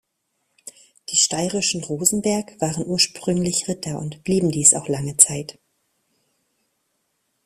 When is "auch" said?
4.73-4.87